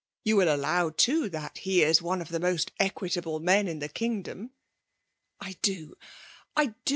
[0.23, 3.87] You will allow> too^ that he is one of the most equitable men in the
[3.87, 4.51] kingdcmi T
[5.43, 5.91] ''I doj
[6.55, 6.89] I do!